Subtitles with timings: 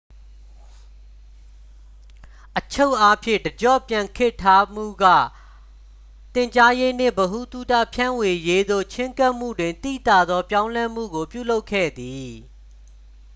[2.59, 4.43] အချုပ်အားဖြင့် တစ်ကျော့ပြန်ခေတ်ထ
[4.73, 5.05] မှုက
[6.33, 12.31] သင်ကြားရေးနှင့် ဗဟုသုတ ဖြန့်ဝေရေးသို့ ချဉ်းကပ်မှုတွင် သိသာသော ပြောင်းလဲမှုကို ပြုလုပ်ခဲ့သည်